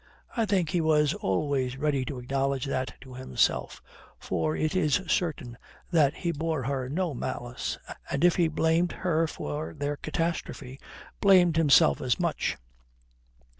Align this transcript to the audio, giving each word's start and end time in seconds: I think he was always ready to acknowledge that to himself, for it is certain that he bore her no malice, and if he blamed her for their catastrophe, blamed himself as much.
I 0.35 0.47
think 0.47 0.69
he 0.69 0.81
was 0.81 1.13
always 1.13 1.77
ready 1.77 2.03
to 2.05 2.17
acknowledge 2.17 2.65
that 2.65 2.95
to 3.01 3.13
himself, 3.13 3.83
for 4.17 4.55
it 4.55 4.75
is 4.75 4.99
certain 5.07 5.59
that 5.91 6.15
he 6.15 6.31
bore 6.31 6.63
her 6.63 6.89
no 6.89 7.13
malice, 7.13 7.77
and 8.09 8.23
if 8.23 8.35
he 8.37 8.47
blamed 8.47 8.93
her 9.05 9.27
for 9.27 9.75
their 9.75 9.97
catastrophe, 9.97 10.79
blamed 11.19 11.55
himself 11.55 12.01
as 12.01 12.19
much. 12.19 12.57